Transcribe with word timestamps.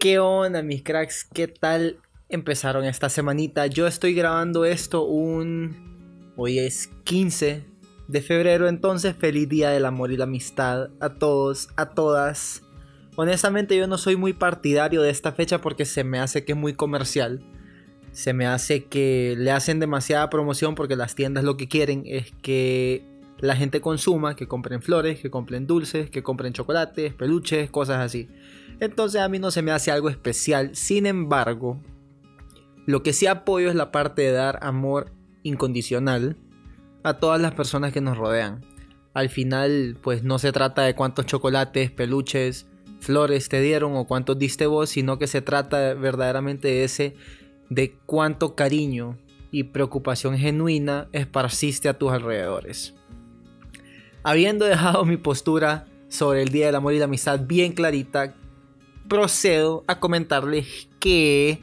¿Qué 0.00 0.18
onda 0.18 0.62
mis 0.62 0.82
cracks? 0.82 1.24
¿Qué 1.24 1.46
tal 1.46 1.98
empezaron 2.30 2.86
esta 2.86 3.10
semanita? 3.10 3.66
Yo 3.66 3.86
estoy 3.86 4.14
grabando 4.14 4.64
esto 4.64 5.04
un... 5.04 6.32
Hoy 6.36 6.58
es 6.58 6.88
15 7.04 7.66
de 8.08 8.22
febrero, 8.22 8.66
entonces 8.66 9.14
feliz 9.14 9.46
día 9.50 9.68
del 9.68 9.84
amor 9.84 10.10
y 10.10 10.16
la 10.16 10.24
amistad 10.24 10.88
a 11.00 11.10
todos, 11.10 11.68
a 11.76 11.90
todas. 11.90 12.62
Honestamente 13.14 13.76
yo 13.76 13.86
no 13.86 13.98
soy 13.98 14.16
muy 14.16 14.32
partidario 14.32 15.02
de 15.02 15.10
esta 15.10 15.32
fecha 15.32 15.60
porque 15.60 15.84
se 15.84 16.02
me 16.02 16.18
hace 16.18 16.46
que 16.46 16.52
es 16.52 16.58
muy 16.58 16.72
comercial. 16.72 17.44
Se 18.12 18.32
me 18.32 18.46
hace 18.46 18.84
que 18.84 19.34
le 19.38 19.50
hacen 19.50 19.80
demasiada 19.80 20.30
promoción 20.30 20.74
porque 20.74 20.96
las 20.96 21.14
tiendas 21.14 21.44
lo 21.44 21.56
que 21.56 21.68
quieren 21.68 22.02
es 22.06 22.32
que 22.42 23.04
la 23.38 23.56
gente 23.56 23.80
consuma, 23.80 24.36
que 24.36 24.46
compren 24.46 24.82
flores, 24.82 25.20
que 25.20 25.30
compren 25.30 25.66
dulces, 25.66 26.10
que 26.10 26.22
compren 26.22 26.52
chocolates, 26.52 27.14
peluches, 27.14 27.70
cosas 27.70 27.98
así. 27.98 28.28
Entonces 28.80 29.20
a 29.20 29.28
mí 29.28 29.38
no 29.38 29.50
se 29.50 29.62
me 29.62 29.70
hace 29.70 29.90
algo 29.90 30.10
especial. 30.10 30.74
Sin 30.74 31.06
embargo, 31.06 31.80
lo 32.86 33.02
que 33.02 33.12
sí 33.12 33.26
apoyo 33.26 33.68
es 33.68 33.74
la 33.74 33.92
parte 33.92 34.22
de 34.22 34.32
dar 34.32 34.58
amor 34.62 35.12
incondicional 35.42 36.36
a 37.02 37.14
todas 37.14 37.40
las 37.40 37.54
personas 37.54 37.92
que 37.92 38.00
nos 38.00 38.18
rodean. 38.18 38.64
Al 39.14 39.28
final, 39.28 39.96
pues 40.00 40.22
no 40.22 40.38
se 40.38 40.52
trata 40.52 40.82
de 40.82 40.94
cuántos 40.94 41.26
chocolates, 41.26 41.90
peluches, 41.90 42.66
flores 43.00 43.48
te 43.48 43.60
dieron 43.60 43.96
o 43.96 44.06
cuántos 44.06 44.38
diste 44.38 44.66
vos, 44.66 44.90
sino 44.90 45.18
que 45.18 45.26
se 45.26 45.42
trata 45.42 45.94
verdaderamente 45.94 46.68
de 46.68 46.84
ese 46.84 47.14
de 47.70 47.96
cuánto 48.04 48.54
cariño 48.54 49.16
y 49.50 49.64
preocupación 49.64 50.36
genuina 50.36 51.08
esparciste 51.12 51.88
a 51.88 51.98
tus 51.98 52.12
alrededores. 52.12 52.94
Habiendo 54.22 54.66
dejado 54.66 55.04
mi 55.04 55.16
postura 55.16 55.86
sobre 56.08 56.42
el 56.42 56.50
Día 56.50 56.66
del 56.66 56.74
Amor 56.74 56.92
y 56.92 56.98
la 56.98 57.06
Amistad 57.06 57.40
bien 57.46 57.72
clarita, 57.72 58.34
procedo 59.08 59.82
a 59.86 59.98
comentarles 59.98 60.88
que 60.98 61.60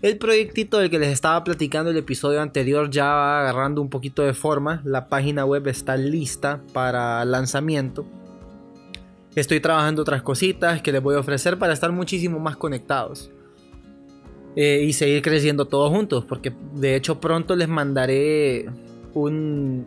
el 0.00 0.16
proyectito 0.18 0.78
del 0.78 0.90
que 0.90 0.98
les 0.98 1.12
estaba 1.12 1.42
platicando 1.42 1.90
el 1.90 1.96
episodio 1.96 2.40
anterior 2.40 2.88
ya 2.88 3.06
va 3.06 3.40
agarrando 3.40 3.82
un 3.82 3.90
poquito 3.90 4.22
de 4.22 4.32
forma. 4.32 4.80
La 4.84 5.08
página 5.08 5.44
web 5.44 5.66
está 5.66 5.96
lista 5.96 6.62
para 6.72 7.24
lanzamiento. 7.24 8.06
Estoy 9.34 9.60
trabajando 9.60 10.02
otras 10.02 10.22
cositas 10.22 10.82
que 10.82 10.92
les 10.92 11.02
voy 11.02 11.16
a 11.16 11.20
ofrecer 11.20 11.58
para 11.58 11.72
estar 11.72 11.90
muchísimo 11.90 12.38
más 12.38 12.56
conectados. 12.56 13.30
Eh, 14.56 14.82
y 14.84 14.92
seguir 14.92 15.22
creciendo 15.22 15.66
todos 15.66 15.90
juntos. 15.90 16.24
Porque 16.24 16.52
de 16.74 16.96
hecho 16.96 17.20
pronto 17.20 17.54
les 17.56 17.68
mandaré 17.68 18.66
un, 19.14 19.86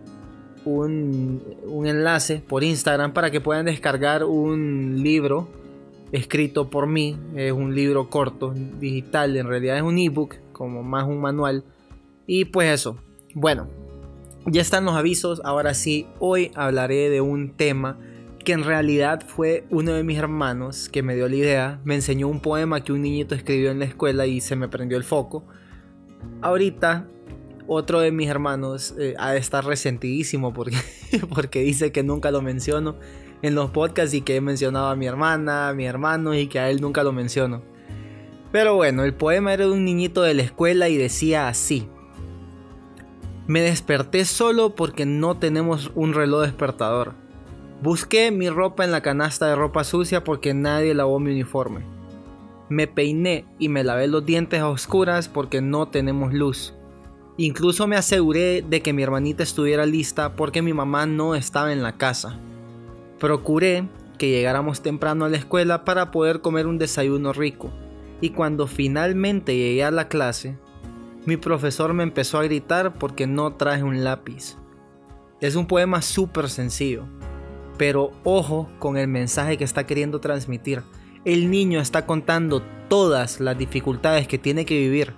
un, 0.66 1.44
un 1.66 1.88
enlace 1.88 2.41
por 2.47 2.63
Instagram 2.63 3.13
para 3.13 3.31
que 3.31 3.41
puedan 3.41 3.66
descargar 3.66 4.23
un 4.23 5.01
libro 5.03 5.47
escrito 6.11 6.69
por 6.69 6.88
mí. 6.88 7.17
Es 7.35 7.51
un 7.51 7.75
libro 7.75 8.09
corto, 8.09 8.53
digital, 8.79 9.35
en 9.38 9.47
realidad 9.47 9.77
es 9.77 9.83
un 9.83 9.97
ebook, 9.97 10.35
como 10.51 10.83
más 10.83 11.05
un 11.07 11.19
manual. 11.19 11.63
Y 12.28 12.45
pues 12.45 12.72
eso. 12.72 12.97
Bueno, 13.33 13.67
ya 14.45 14.61
están 14.61 14.85
los 14.85 14.95
avisos. 14.95 15.41
Ahora 15.43 15.73
sí, 15.73 16.07
hoy 16.19 16.51
hablaré 16.55 17.09
de 17.09 17.22
un 17.22 17.51
tema 17.51 17.97
que 18.44 18.53
en 18.53 18.63
realidad 18.63 19.24
fue 19.25 19.66
uno 19.69 19.94
de 19.94 20.03
mis 20.03 20.18
hermanos 20.18 20.90
que 20.90 21.03
me 21.03 21.16
dio 21.16 21.28
la 21.28 21.35
idea. 21.35 21.81
Me 21.84 21.96
enseñó 21.96 22.28
un 22.28 22.40
poema 22.40 22.84
que 22.84 22.94
un 22.94 23.02
niñito 23.02 23.35
escribió 23.35 23.72
en 23.72 23.79
la 23.79 23.85
escuela 23.85 24.25
y 24.25 24.41
se 24.41 24.56
me 24.56 24.68
prendió 24.68 24.97
el 24.97 25.03
foco. 25.03 25.46
Ahorita 26.41 27.07
otro 27.68 28.00
de 28.00 28.12
mis 28.12 28.28
hermanos 28.28 28.96
eh, 29.00 29.16
ha 29.18 29.31
de 29.31 29.40
estar 29.40 29.66
resentidísimo 29.66 30.53
porque, 30.53 30.78
porque 31.34 31.62
dice 31.62 31.91
que 31.91 32.03
nunca 32.03 32.31
lo 32.31 32.41
menciono 32.41 32.97
en 33.41 33.56
los 33.56 33.72
podcasts 33.72 34.13
y 34.13 34.22
que 34.22 34.35
he 34.35 34.41
mencionado 34.41 34.88
a 34.88 34.96
mi 34.96 35.08
hermana, 35.08 35.69
a 35.69 35.73
mi 35.73 35.85
hermano 35.85 36.34
y 36.35 36.47
que 36.47 36.59
a 36.59 36.69
él 36.69 36.81
nunca 36.81 37.03
lo 37.03 37.12
menciono. 37.12 37.63
Pero 38.52 38.75
bueno, 38.75 39.03
el 39.03 39.13
poema 39.13 39.53
era 39.53 39.66
de 39.66 39.72
un 39.72 39.85
niñito 39.85 40.22
de 40.22 40.34
la 40.34 40.41
escuela 40.44 40.90
y 40.90 40.97
decía 40.97 41.47
así. 41.47 41.88
Me 43.47 43.62
desperté 43.62 44.25
solo 44.25 44.75
porque 44.75 45.06
no 45.06 45.38
tenemos 45.38 45.91
un 45.96 46.13
reloj 46.13 46.41
despertador. 46.44 47.16
Busqué 47.81 48.30
mi 48.30 48.47
ropa 48.47 48.84
en 48.84 48.92
la 48.92 49.02
canasta 49.02 49.47
de 49.47 49.56
ropa 49.56 49.84
sucia 49.84 50.24
porque 50.24 50.53
nadie 50.53 50.94
lavó 50.94 51.19
mi 51.19 51.31
uniforme. 51.31 51.81
Me 52.69 52.86
peiné 52.86 53.46
y 53.58 53.69
me 53.69 53.84
lavé 53.84 54.08
los 54.08 54.24
dientes 54.24 54.59
a 54.59 54.69
oscuras 54.69 55.28
porque 55.28 55.62
no 55.62 55.88
tenemos 55.88 56.31
luz. 56.31 56.75
Incluso 57.38 57.88
me 57.88 57.96
aseguré 57.96 58.62
de 58.62 58.84
que 58.84 58.94
mi 58.94 59.02
hermanita 59.02 59.41
estuviera 59.41 59.88
lista 59.88 60.36
porque 60.36 60.62
mi 60.62 60.74
mamá 60.74 61.08
no 61.08 61.34
estaba 61.34 61.74
en 61.74 61.81
la 61.81 61.97
casa. 61.97 62.38
Procuré 63.20 63.90
que 64.20 64.30
llegáramos 64.30 64.81
temprano 64.81 65.25
a 65.25 65.30
la 65.30 65.38
escuela 65.38 65.84
para 65.84 66.12
poder 66.12 66.41
comer 66.41 66.68
un 66.68 66.78
desayuno 66.78 67.34
rico. 67.34 67.72
Y 68.22 68.30
cuando 68.30 68.68
finalmente 68.68 69.58
llegué 69.58 69.84
a 69.84 69.90
la 69.90 70.08
clase, 70.08 70.56
mi 71.25 71.36
profesor 71.36 71.96
me 71.96 72.03
empezó 72.03 72.38
a 72.38 72.44
gritar 72.44 72.94
porque 73.00 73.25
no 73.25 73.56
traje 73.56 73.81
un 73.81 74.03
lápiz. 74.03 74.58
Es 75.40 75.56
un 75.56 75.66
poema 75.66 76.03
súper 76.03 76.47
sencillo, 76.47 77.08
pero 77.81 78.12
ojo 78.24 78.69
con 78.78 78.96
el 78.96 79.08
mensaje 79.08 79.58
que 79.58 79.64
está 79.64 79.88
queriendo 79.88 80.22
transmitir. 80.22 80.84
El 81.25 81.50
niño 81.50 81.80
está 81.80 82.06
contando 82.06 82.62
todas 82.90 83.40
las 83.40 83.58
dificultades 83.58 84.28
que 84.28 84.38
tiene 84.38 84.66
que 84.66 84.78
vivir, 84.78 85.16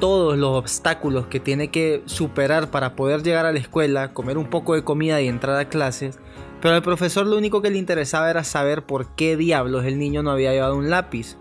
todos 0.00 0.36
los 0.36 0.58
obstáculos 0.58 1.28
que 1.28 1.38
tiene 1.38 1.68
que 1.68 2.02
superar 2.06 2.72
para 2.72 2.96
poder 2.96 3.22
llegar 3.22 3.46
a 3.46 3.52
la 3.52 3.60
escuela, 3.60 4.12
comer 4.12 4.38
un 4.38 4.50
poco 4.50 4.74
de 4.74 4.82
comida 4.82 5.20
y 5.20 5.28
entrar 5.28 5.56
a 5.56 5.68
clases, 5.68 6.18
pero 6.60 6.74
al 6.74 6.82
profesor 6.82 7.28
lo 7.28 7.38
único 7.38 7.62
que 7.62 7.70
le 7.70 7.78
interesaba 7.78 8.28
era 8.28 8.42
saber 8.42 8.86
por 8.86 9.14
qué 9.14 9.36
diablos 9.36 9.84
el 9.84 9.96
niño 9.96 10.24
no 10.24 10.32
había 10.32 10.50
llevado 10.50 10.74
un 10.74 10.90
lápiz. 10.90 11.36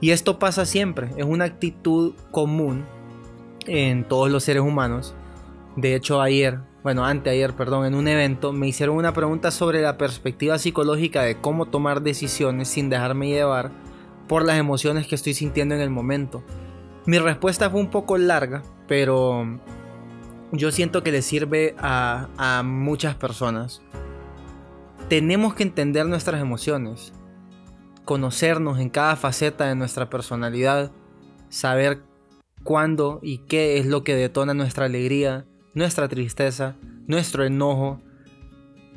Y 0.00 0.10
esto 0.10 0.40
pasa 0.40 0.66
siempre, 0.66 1.10
es 1.16 1.24
una 1.24 1.44
actitud 1.44 2.14
común 2.32 2.84
en 3.68 4.02
todos 4.02 4.28
los 4.28 4.42
seres 4.42 4.64
humanos. 4.64 5.14
De 5.76 5.94
hecho, 5.94 6.20
ayer, 6.20 6.58
bueno, 6.84 7.04
anteayer, 7.04 7.54
perdón, 7.54 7.86
en 7.86 7.96
un 7.96 8.06
evento 8.06 8.52
me 8.52 8.68
hicieron 8.68 8.96
una 8.96 9.12
pregunta 9.12 9.50
sobre 9.50 9.82
la 9.82 9.98
perspectiva 9.98 10.58
psicológica 10.58 11.22
de 11.22 11.40
cómo 11.40 11.66
tomar 11.66 12.02
decisiones 12.02 12.68
sin 12.68 12.88
dejarme 12.88 13.30
llevar 13.30 13.72
por 14.28 14.44
las 14.44 14.58
emociones 14.58 15.08
que 15.08 15.16
estoy 15.16 15.34
sintiendo 15.34 15.74
en 15.74 15.80
el 15.80 15.90
momento. 15.90 16.44
Mi 17.06 17.18
respuesta 17.18 17.68
fue 17.68 17.80
un 17.80 17.90
poco 17.90 18.16
larga, 18.18 18.62
pero 18.86 19.58
yo 20.52 20.70
siento 20.70 21.02
que 21.02 21.10
le 21.10 21.22
sirve 21.22 21.74
a, 21.78 22.28
a 22.36 22.62
muchas 22.62 23.16
personas 23.16 23.82
tenemos 25.08 25.54
que 25.54 25.62
entender 25.62 26.06
nuestras 26.06 26.40
emociones, 26.40 27.12
conocernos 28.04 28.78
en 28.78 28.88
cada 28.88 29.16
faceta 29.16 29.66
de 29.66 29.74
nuestra 29.74 30.08
personalidad, 30.08 30.92
saber 31.48 32.02
cuándo 32.62 33.20
y 33.22 33.38
qué 33.38 33.78
es 33.78 33.86
lo 33.86 34.02
que 34.02 34.14
detona 34.14 34.54
nuestra 34.54 34.86
alegría, 34.86 35.46
nuestra 35.74 36.08
tristeza, 36.08 36.76
nuestro 37.06 37.44
enojo, 37.44 38.00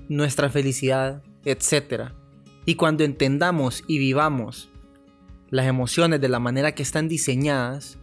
nuestra 0.08 0.50
felicidad, 0.50 1.24
etc. 1.44 2.12
Y 2.66 2.76
cuando 2.76 3.04
entendamos 3.04 3.84
y 3.88 3.98
vivamos 3.98 4.70
las 5.50 5.66
emociones 5.66 6.22
de 6.22 6.30
la 6.30 6.40
manera 6.40 6.74
que 6.74 6.84
están 6.84 7.08
diseñadas, 7.08 7.98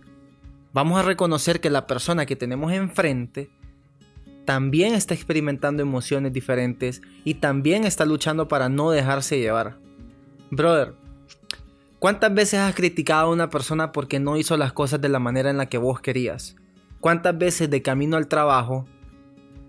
vamos 0.72 0.98
a 0.98 1.02
reconocer 1.02 1.60
que 1.60 1.70
la 1.70 1.86
persona 1.86 2.26
que 2.26 2.36
tenemos 2.36 2.72
enfrente 2.72 3.50
también 4.44 4.94
está 4.94 5.14
experimentando 5.14 5.82
emociones 5.82 6.32
diferentes 6.32 7.00
y 7.24 7.34
también 7.34 7.84
está 7.84 8.04
luchando 8.04 8.48
para 8.48 8.68
no 8.68 8.90
dejarse 8.90 9.38
llevar. 9.38 9.78
Brother, 10.50 10.94
¿cuántas 11.98 12.34
veces 12.34 12.60
has 12.60 12.74
criticado 12.74 13.28
a 13.28 13.32
una 13.32 13.48
persona 13.48 13.92
porque 13.92 14.20
no 14.20 14.36
hizo 14.36 14.56
las 14.56 14.72
cosas 14.72 15.00
de 15.00 15.08
la 15.08 15.18
manera 15.18 15.50
en 15.50 15.56
la 15.56 15.66
que 15.66 15.78
vos 15.78 16.00
querías? 16.00 16.56
¿Cuántas 17.04 17.36
veces 17.36 17.68
de 17.68 17.82
camino 17.82 18.16
al 18.16 18.28
trabajo, 18.28 18.86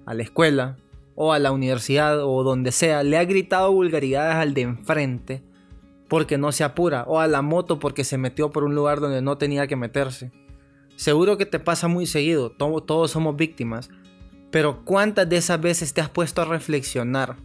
a 0.05 0.13
la 0.13 0.23
escuela 0.23 0.77
o 1.15 1.33
a 1.33 1.39
la 1.39 1.51
universidad 1.51 2.23
o 2.23 2.43
donde 2.43 2.71
sea 2.71 3.03
le 3.03 3.17
has 3.17 3.27
gritado 3.27 3.73
vulgaridades 3.73 4.35
al 4.35 4.53
de 4.53 4.61
enfrente 4.61 5.43
porque 6.07 6.37
no 6.37 6.53
se 6.53 6.63
apura 6.63 7.03
o 7.09 7.19
a 7.19 7.27
la 7.27 7.41
moto 7.41 7.77
porque 7.77 8.05
se 8.05 8.17
metió 8.17 8.53
por 8.53 8.63
un 8.63 8.73
lugar 8.73 9.01
donde 9.01 9.21
no 9.21 9.37
tenía 9.37 9.67
que 9.67 9.75
meterse. 9.75 10.31
Seguro 10.95 11.37
que 11.37 11.45
te 11.45 11.59
pasa 11.59 11.89
muy 11.89 12.05
seguido, 12.05 12.51
todos 12.51 13.11
somos 13.11 13.35
víctimas, 13.35 13.89
pero 14.49 14.85
¿cuántas 14.85 15.27
de 15.27 15.35
esas 15.35 15.59
veces 15.59 15.93
te 15.93 15.99
has 15.99 16.09
puesto 16.09 16.41
a 16.41 16.45
reflexionar 16.45 17.35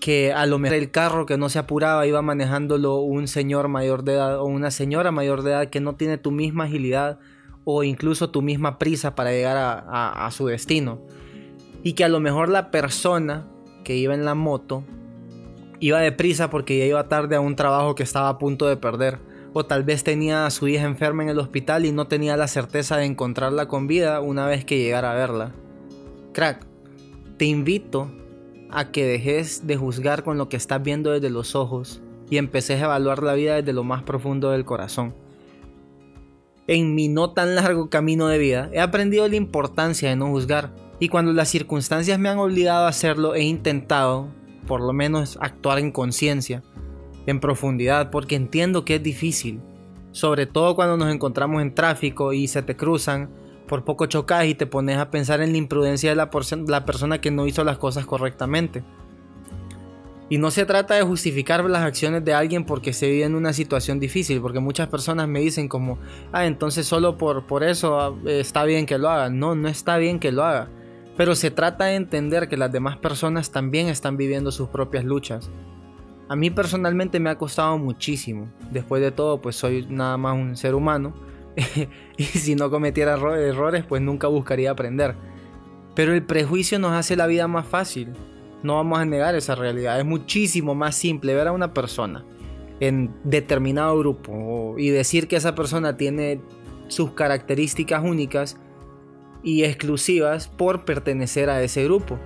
que 0.00 0.32
a 0.32 0.46
lo 0.46 0.58
mejor 0.58 0.78
el 0.78 0.90
carro 0.90 1.26
que 1.26 1.38
no 1.38 1.48
se 1.48 1.60
apuraba 1.60 2.08
iba 2.08 2.22
manejándolo 2.22 2.96
un 2.96 3.28
señor 3.28 3.68
mayor 3.68 4.02
de 4.02 4.14
edad 4.14 4.40
o 4.40 4.46
una 4.46 4.72
señora 4.72 5.12
mayor 5.12 5.42
de 5.42 5.52
edad 5.52 5.70
que 5.70 5.78
no 5.78 5.94
tiene 5.94 6.18
tu 6.18 6.32
misma 6.32 6.64
agilidad 6.64 7.20
o 7.64 7.84
incluso 7.84 8.30
tu 8.30 8.42
misma 8.42 8.78
prisa 8.78 9.14
para 9.14 9.30
llegar 9.30 9.56
a, 9.58 10.30
su 10.30 10.46
destino? 10.46 11.00
Y 11.82 11.94
que 11.94 12.04
a 12.04 12.08
lo 12.08 12.20
mejor 12.20 12.48
la 12.48 12.70
persona 12.70 13.46
que 13.84 13.96
iba 13.96 14.14
en 14.14 14.24
la 14.24 14.34
moto 14.34 14.84
iba 15.80 16.00
deprisa 16.00 16.48
porque 16.48 16.78
ya 16.78 16.84
iba 16.84 17.08
tarde 17.08 17.36
a 17.36 17.40
un 17.40 17.56
trabajo 17.56 17.94
que 17.94 18.04
estaba 18.04 18.28
a 18.28 18.38
punto 18.38 18.68
de 18.68 18.76
perder. 18.76 19.18
O 19.52 19.66
tal 19.66 19.82
vez 19.82 20.04
tenía 20.04 20.46
a 20.46 20.50
su 20.50 20.68
hija 20.68 20.84
enferma 20.84 21.24
en 21.24 21.28
el 21.28 21.38
hospital 21.38 21.84
y 21.84 21.92
no 21.92 22.06
tenía 22.06 22.36
la 22.36 22.48
certeza 22.48 22.96
de 22.96 23.04
encontrarla 23.04 23.68
con 23.68 23.86
vida 23.86 24.20
una 24.20 24.46
vez 24.46 24.64
que 24.64 24.78
llegara 24.78 25.12
a 25.12 25.14
verla. 25.14 25.52
Crack, 26.32 26.64
te 27.36 27.44
invito 27.44 28.10
a 28.70 28.90
que 28.90 29.04
dejes 29.04 29.66
de 29.66 29.76
juzgar 29.76 30.24
con 30.24 30.38
lo 30.38 30.48
que 30.48 30.56
estás 30.56 30.82
viendo 30.82 31.10
desde 31.10 31.28
los 31.28 31.54
ojos 31.54 32.00
y 32.30 32.38
empeces 32.38 32.80
a 32.80 32.84
evaluar 32.84 33.22
la 33.22 33.34
vida 33.34 33.56
desde 33.56 33.74
lo 33.74 33.84
más 33.84 34.02
profundo 34.04 34.50
del 34.50 34.64
corazón. 34.64 35.14
En 36.74 36.94
mi 36.94 37.08
no 37.08 37.32
tan 37.32 37.54
largo 37.54 37.90
camino 37.90 38.28
de 38.28 38.38
vida 38.38 38.70
he 38.72 38.80
aprendido 38.80 39.28
la 39.28 39.36
importancia 39.36 40.08
de 40.08 40.16
no 40.16 40.28
juzgar 40.28 40.72
y 40.98 41.08
cuando 41.08 41.34
las 41.34 41.50
circunstancias 41.50 42.18
me 42.18 42.30
han 42.30 42.38
obligado 42.38 42.86
a 42.86 42.88
hacerlo 42.88 43.34
he 43.34 43.42
intentado 43.42 44.28
por 44.66 44.80
lo 44.80 44.94
menos 44.94 45.36
actuar 45.42 45.78
en 45.80 45.92
conciencia, 45.92 46.62
en 47.26 47.40
profundidad, 47.40 48.08
porque 48.08 48.36
entiendo 48.36 48.86
que 48.86 48.94
es 48.94 49.02
difícil, 49.02 49.60
sobre 50.12 50.46
todo 50.46 50.74
cuando 50.74 50.96
nos 50.96 51.12
encontramos 51.12 51.60
en 51.60 51.74
tráfico 51.74 52.32
y 52.32 52.48
se 52.48 52.62
te 52.62 52.74
cruzan, 52.74 53.28
por 53.68 53.84
poco 53.84 54.06
chocas 54.06 54.46
y 54.46 54.54
te 54.54 54.64
pones 54.64 54.96
a 54.96 55.10
pensar 55.10 55.42
en 55.42 55.52
la 55.52 55.58
imprudencia 55.58 56.08
de 56.08 56.16
la, 56.16 56.30
la 56.68 56.84
persona 56.86 57.20
que 57.20 57.30
no 57.30 57.46
hizo 57.46 57.64
las 57.64 57.76
cosas 57.76 58.06
correctamente. 58.06 58.82
Y 60.32 60.38
no 60.38 60.50
se 60.50 60.64
trata 60.64 60.94
de 60.94 61.02
justificar 61.02 61.62
las 61.66 61.82
acciones 61.82 62.24
de 62.24 62.32
alguien 62.32 62.64
porque 62.64 62.94
se 62.94 63.06
vive 63.10 63.24
en 63.24 63.34
una 63.34 63.52
situación 63.52 64.00
difícil, 64.00 64.40
porque 64.40 64.60
muchas 64.60 64.88
personas 64.88 65.28
me 65.28 65.40
dicen 65.40 65.68
como, 65.68 65.98
ah, 66.32 66.46
entonces 66.46 66.86
solo 66.86 67.18
por, 67.18 67.46
por 67.46 67.62
eso 67.62 68.00
ah, 68.00 68.14
está 68.24 68.64
bien 68.64 68.86
que 68.86 68.96
lo 68.96 69.10
haga. 69.10 69.28
No, 69.28 69.54
no 69.54 69.68
está 69.68 69.98
bien 69.98 70.18
que 70.18 70.32
lo 70.32 70.42
haga. 70.42 70.70
Pero 71.18 71.34
se 71.34 71.50
trata 71.50 71.84
de 71.84 71.96
entender 71.96 72.48
que 72.48 72.56
las 72.56 72.72
demás 72.72 72.96
personas 72.96 73.50
también 73.50 73.88
están 73.88 74.16
viviendo 74.16 74.50
sus 74.52 74.70
propias 74.70 75.04
luchas. 75.04 75.50
A 76.30 76.34
mí 76.34 76.48
personalmente 76.48 77.20
me 77.20 77.28
ha 77.28 77.36
costado 77.36 77.76
muchísimo. 77.76 78.50
Después 78.70 79.02
de 79.02 79.10
todo, 79.10 79.42
pues 79.42 79.56
soy 79.56 79.86
nada 79.90 80.16
más 80.16 80.34
un 80.34 80.56
ser 80.56 80.74
humano. 80.74 81.12
y 82.16 82.24
si 82.24 82.54
no 82.54 82.70
cometiera 82.70 83.18
errores, 83.18 83.84
pues 83.86 84.00
nunca 84.00 84.28
buscaría 84.28 84.70
aprender. 84.70 85.14
Pero 85.94 86.14
el 86.14 86.24
prejuicio 86.24 86.78
nos 86.78 86.92
hace 86.92 87.16
la 87.16 87.26
vida 87.26 87.46
más 87.48 87.66
fácil. 87.66 88.14
No 88.62 88.76
vamos 88.76 88.98
a 88.98 89.04
negar 89.04 89.34
esa 89.34 89.54
realidad. 89.54 89.98
Es 89.98 90.04
muchísimo 90.04 90.74
más 90.74 90.94
simple 90.94 91.34
ver 91.34 91.48
a 91.48 91.52
una 91.52 91.74
persona 91.74 92.24
en 92.80 93.14
determinado 93.24 93.98
grupo 93.98 94.74
y 94.78 94.90
decir 94.90 95.28
que 95.28 95.36
esa 95.36 95.54
persona 95.54 95.96
tiene 95.96 96.40
sus 96.88 97.12
características 97.12 98.02
únicas 98.04 98.56
y 99.42 99.64
exclusivas 99.64 100.48
por 100.48 100.84
pertenecer 100.84 101.50
a 101.50 101.62
ese 101.62 101.84
grupo. 101.84 102.18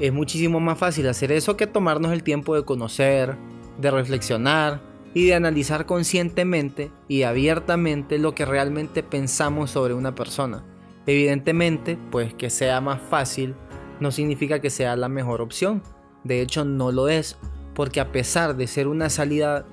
Es 0.00 0.12
muchísimo 0.12 0.60
más 0.60 0.78
fácil 0.78 1.08
hacer 1.08 1.32
eso 1.32 1.56
que 1.56 1.66
tomarnos 1.66 2.12
el 2.12 2.22
tiempo 2.22 2.54
de 2.54 2.64
conocer, 2.64 3.36
de 3.78 3.90
reflexionar 3.90 4.80
y 5.14 5.26
de 5.26 5.34
analizar 5.34 5.86
conscientemente 5.86 6.90
y 7.08 7.22
abiertamente 7.22 8.18
lo 8.18 8.34
que 8.34 8.44
realmente 8.44 9.02
pensamos 9.02 9.70
sobre 9.70 9.94
una 9.94 10.14
persona. 10.14 10.64
Evidentemente, 11.06 11.98
pues 12.10 12.34
que 12.34 12.50
sea 12.50 12.80
más 12.80 13.00
fácil 13.00 13.54
no 14.00 14.10
significa 14.10 14.60
que 14.60 14.70
sea 14.70 14.96
la 14.96 15.08
mejor 15.08 15.40
opción. 15.40 15.82
De 16.24 16.40
hecho, 16.40 16.64
no 16.64 16.92
lo 16.92 17.08
es, 17.08 17.38
porque 17.74 18.00
a 18.00 18.12
pesar 18.12 18.56
de 18.56 18.66
ser 18.66 18.88
una 18.88 19.10
salida 19.10 19.66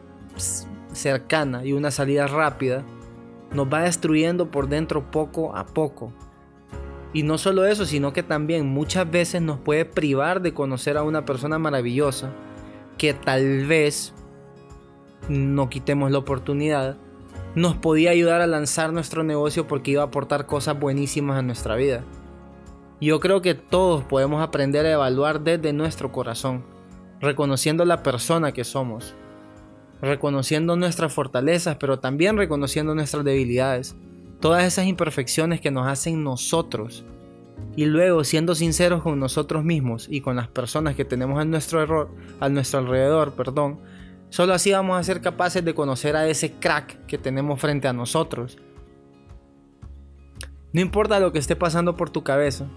cercana 0.91 1.65
y 1.65 1.73
una 1.73 1.91
salida 1.91 2.27
rápida, 2.27 2.83
nos 3.51 3.67
va 3.71 3.83
destruyendo 3.83 4.51
por 4.51 4.67
dentro 4.67 5.11
poco 5.11 5.55
a 5.55 5.65
poco. 5.65 6.13
Y 7.13 7.23
no 7.23 7.37
solo 7.37 7.65
eso, 7.65 7.85
sino 7.85 8.11
que 8.11 8.23
también 8.23 8.67
muchas 8.67 9.09
veces 9.09 9.41
nos 9.41 9.59
puede 9.59 9.85
privar 9.85 10.41
de 10.41 10.53
conocer 10.53 10.97
a 10.97 11.03
una 11.03 11.25
persona 11.25 11.57
maravillosa 11.57 12.31
que 12.97 13.13
tal 13.13 13.65
vez 13.65 14.13
no 15.29 15.69
quitemos 15.69 16.11
la 16.11 16.17
oportunidad, 16.17 16.97
nos 17.55 17.77
podía 17.77 18.11
ayudar 18.11 18.41
a 18.41 18.47
lanzar 18.47 18.91
nuestro 18.91 19.23
negocio 19.23 19.65
porque 19.67 19.91
iba 19.91 20.01
a 20.01 20.07
aportar 20.07 20.45
cosas 20.45 20.77
buenísimas 20.77 21.39
a 21.39 21.41
nuestra 21.41 21.75
vida. 21.75 22.03
Yo 23.01 23.19
creo 23.19 23.41
que 23.41 23.55
todos 23.55 24.03
podemos 24.05 24.41
aprender 24.41 24.85
a 24.85 24.93
evaluar 24.93 25.41
desde 25.41 25.73
nuestro 25.73 26.11
corazón, 26.11 26.63
reconociendo 27.19 27.83
la 27.83 28.03
persona 28.03 28.53
que 28.53 28.63
somos, 28.63 29.15
reconociendo 30.01 30.75
nuestras 30.75 31.13
fortalezas, 31.13 31.75
pero 31.77 31.99
también 31.99 32.37
reconociendo 32.37 32.95
nuestras 32.95 33.25
debilidades 33.25 33.95
todas 34.39 34.63
esas 34.63 34.85
imperfecciones 34.85 35.59
que 35.59 35.71
nos 35.71 35.87
hacen 35.87 36.23
nosotros 36.23 37.03
y 37.75 37.85
luego 37.85 38.23
siendo 38.23 38.55
sinceros 38.55 39.01
con 39.01 39.19
nosotros 39.19 39.63
mismos 39.63 40.07
y 40.09 40.21
con 40.21 40.35
las 40.35 40.47
personas 40.47 40.95
que 40.95 41.05
tenemos 41.05 41.39
a 41.39 41.45
nuestro, 41.45 41.81
error, 41.81 42.09
a 42.39 42.47
nuestro 42.49 42.79
alrededor, 42.79 43.33
perdón, 43.33 43.79
solo 44.29 44.53
así 44.53 44.71
vamos 44.71 44.99
a 44.99 45.03
ser 45.03 45.21
capaces 45.21 45.63
de 45.65 45.73
conocer 45.73 46.15
a 46.15 46.27
ese 46.27 46.53
crack 46.53 47.05
que 47.07 47.17
tenemos 47.17 47.59
frente 47.59 47.87
a 47.87 47.93
nosotros. 47.93 48.57
No 50.73 50.81
importa 50.81 51.19
lo 51.19 51.31
que 51.31 51.39
esté 51.39 51.55
pasando 51.55 51.95
por 51.95 52.09
tu 52.09 52.23
cabeza, 52.23 52.67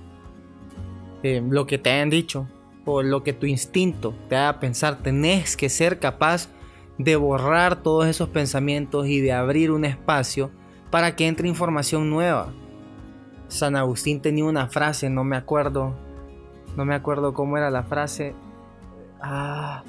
eh, 1.22 1.42
lo 1.48 1.66
que 1.66 1.78
te 1.78 1.90
hayan 1.90 2.10
dicho 2.10 2.48
o 2.84 3.02
lo 3.02 3.22
que 3.22 3.32
tu 3.32 3.46
instinto 3.46 4.14
te 4.28 4.36
haga 4.36 4.60
pensar, 4.60 4.98
tenés 4.98 5.56
que 5.56 5.68
ser 5.68 5.98
capaz 5.98 6.48
de 6.96 7.16
borrar 7.16 7.82
todos 7.82 8.06
esos 8.06 8.28
pensamientos 8.28 9.06
y 9.06 9.20
de 9.20 9.32
abrir 9.32 9.70
un 9.70 9.84
espacio 9.84 10.50
para 10.90 11.14
que 11.14 11.26
entre 11.26 11.48
información 11.48 12.10
nueva. 12.10 12.52
San 13.48 13.76
Agustín 13.76 14.20
tenía 14.20 14.44
una 14.44 14.68
frase, 14.68 15.10
no 15.10 15.24
me 15.24 15.36
acuerdo, 15.36 15.94
no 16.76 16.84
me 16.84 16.94
acuerdo 16.94 17.34
cómo 17.34 17.56
era 17.56 17.70
la 17.70 17.84
frase. 17.84 18.34
Ah, 19.20 19.84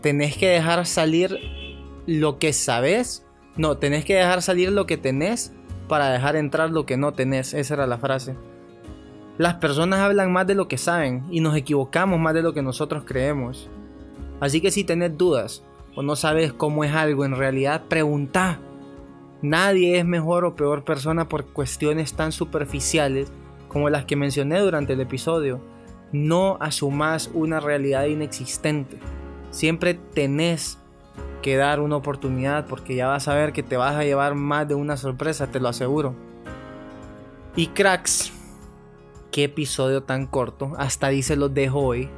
tenés 0.00 0.36
que 0.36 0.48
dejar 0.48 0.86
salir 0.86 1.38
lo 2.06 2.38
que 2.38 2.52
sabes. 2.52 3.26
No, 3.56 3.76
tenés 3.78 4.04
que 4.04 4.14
dejar 4.14 4.42
salir 4.42 4.72
lo 4.72 4.86
que 4.86 4.96
tenés 4.96 5.52
para 5.88 6.10
dejar 6.10 6.36
entrar 6.36 6.70
lo 6.70 6.86
que 6.86 6.96
no 6.96 7.12
tenés. 7.12 7.54
Esa 7.54 7.74
era 7.74 7.86
la 7.86 7.98
frase. 7.98 8.36
Las 9.38 9.54
personas 9.54 10.00
hablan 10.00 10.32
más 10.32 10.46
de 10.46 10.54
lo 10.54 10.68
que 10.68 10.78
saben 10.78 11.24
y 11.30 11.40
nos 11.40 11.56
equivocamos 11.56 12.20
más 12.20 12.34
de 12.34 12.42
lo 12.42 12.52
que 12.52 12.62
nosotros 12.62 13.04
creemos. 13.06 13.68
Así 14.40 14.60
que 14.60 14.70
si 14.70 14.84
tenés 14.84 15.16
dudas 15.16 15.62
o 15.94 16.02
no 16.02 16.16
sabes 16.16 16.52
cómo 16.52 16.84
es 16.84 16.92
algo 16.92 17.24
en 17.24 17.36
realidad, 17.36 17.84
pregunta 17.88 18.58
Nadie 19.42 19.98
es 19.98 20.04
mejor 20.04 20.44
o 20.44 20.54
peor 20.54 20.84
persona 20.84 21.28
por 21.28 21.46
cuestiones 21.46 22.14
tan 22.14 22.30
superficiales 22.30 23.32
como 23.66 23.90
las 23.90 24.04
que 24.04 24.14
mencioné 24.14 24.60
durante 24.60 24.92
el 24.92 25.00
episodio. 25.00 25.60
No 26.12 26.58
asumas 26.60 27.28
una 27.34 27.58
realidad 27.58 28.04
inexistente. 28.04 29.00
Siempre 29.50 29.94
tenés 29.94 30.78
que 31.42 31.56
dar 31.56 31.80
una 31.80 31.96
oportunidad 31.96 32.66
porque 32.66 32.94
ya 32.94 33.08
vas 33.08 33.26
a 33.26 33.34
ver 33.34 33.52
que 33.52 33.64
te 33.64 33.76
vas 33.76 33.96
a 33.96 34.04
llevar 34.04 34.36
más 34.36 34.68
de 34.68 34.76
una 34.76 34.96
sorpresa, 34.96 35.48
te 35.48 35.58
lo 35.58 35.68
aseguro. 35.68 36.14
Y 37.56 37.66
cracks, 37.66 38.32
qué 39.32 39.44
episodio 39.44 40.04
tan 40.04 40.26
corto. 40.26 40.72
Hasta 40.78 41.08
ahí 41.08 41.22
se 41.22 41.34
los 41.34 41.52
dejo 41.52 41.80
hoy. 41.80 42.08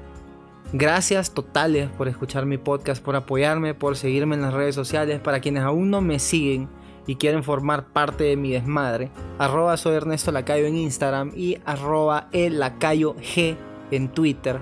Gracias 0.74 1.32
totales 1.32 1.88
por 1.90 2.08
escuchar 2.08 2.44
mi 2.44 2.58
podcast, 2.58 3.02
por 3.02 3.16
apoyarme, 3.16 3.72
por 3.72 3.96
seguirme 3.96 4.34
en 4.34 4.42
las 4.42 4.52
redes 4.52 4.74
sociales. 4.74 5.20
Para 5.20 5.40
quienes 5.40 5.62
aún 5.62 5.90
no 5.90 6.02
me 6.02 6.18
siguen, 6.18 6.68
y 7.06 7.16
quieren 7.16 7.42
formar 7.42 7.86
parte 7.88 8.24
de 8.24 8.36
mi 8.36 8.52
desmadre, 8.52 9.10
arroba 9.38 9.76
soy 9.76 9.94
Ernesto 9.94 10.32
Lacayo 10.32 10.66
en 10.66 10.76
Instagram 10.76 11.32
y 11.34 11.58
arroba 11.64 12.28
el 12.32 12.58
Lacayo 12.58 13.14
G 13.16 13.56
en 13.90 14.08
Twitter. 14.08 14.58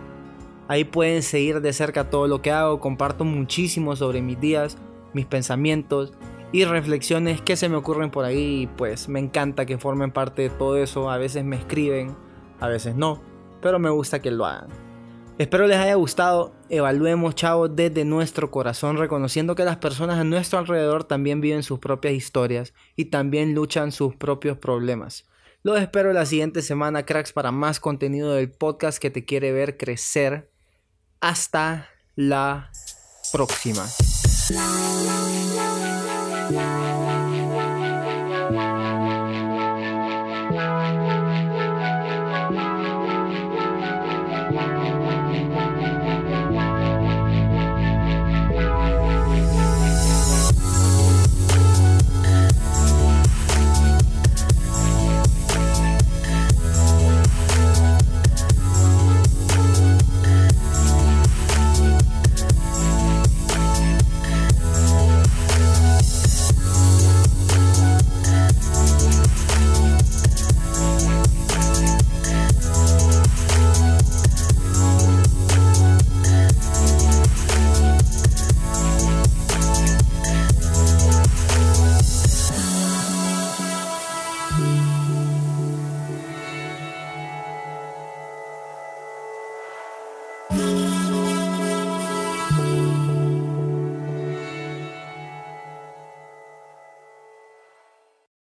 Ahí 0.68 0.84
pueden 0.84 1.22
seguir 1.22 1.60
de 1.60 1.72
cerca 1.72 2.10
todo 2.10 2.28
lo 2.28 2.42
que 2.42 2.50
hago, 2.50 2.80
comparto 2.80 3.24
muchísimo 3.24 3.96
sobre 3.96 4.22
mis 4.22 4.40
días, 4.40 4.76
mis 5.12 5.26
pensamientos 5.26 6.12
y 6.50 6.64
reflexiones 6.64 7.40
que 7.40 7.56
se 7.56 7.68
me 7.68 7.76
ocurren 7.76 8.10
por 8.10 8.24
ahí 8.24 8.62
y 8.62 8.66
pues 8.66 9.08
me 9.08 9.20
encanta 9.20 9.66
que 9.66 9.78
formen 9.78 10.10
parte 10.10 10.42
de 10.42 10.50
todo 10.50 10.76
eso, 10.76 11.10
a 11.10 11.18
veces 11.18 11.44
me 11.44 11.56
escriben, 11.56 12.14
a 12.62 12.68
veces 12.68 12.94
no, 12.94 13.20
pero 13.60 13.80
me 13.80 13.90
gusta 13.90 14.22
que 14.22 14.30
lo 14.30 14.46
hagan. 14.46 14.68
Espero 15.36 15.66
les 15.66 15.78
haya 15.78 15.94
gustado. 15.94 16.54
Evaluemos, 16.68 17.34
chavos, 17.34 17.74
desde 17.74 18.04
nuestro 18.04 18.52
corazón, 18.52 18.98
reconociendo 18.98 19.56
que 19.56 19.64
las 19.64 19.78
personas 19.78 20.18
a 20.18 20.24
nuestro 20.24 20.60
alrededor 20.60 21.02
también 21.02 21.40
viven 21.40 21.64
sus 21.64 21.80
propias 21.80 22.14
historias 22.14 22.72
y 22.94 23.06
también 23.06 23.52
luchan 23.52 23.90
sus 23.90 24.14
propios 24.14 24.58
problemas. 24.58 25.24
Los 25.64 25.80
espero 25.80 26.12
la 26.12 26.24
siguiente 26.24 26.62
semana, 26.62 27.04
cracks, 27.04 27.32
para 27.32 27.50
más 27.50 27.80
contenido 27.80 28.32
del 28.32 28.52
podcast 28.52 28.98
que 28.98 29.10
te 29.10 29.24
quiere 29.24 29.50
ver 29.50 29.76
crecer. 29.76 30.52
Hasta 31.20 31.88
la 32.14 32.70
próxima. 33.32 33.84